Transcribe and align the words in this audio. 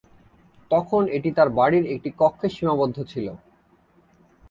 তখন 0.71 1.01
এটি 1.17 1.29
তার 1.37 1.49
বাড়ির 1.57 1.85
একটি 1.93 2.09
কক্ষে 2.19 2.47
সীমাবদ্ধ 2.55 2.97
ছিল। 3.11 3.27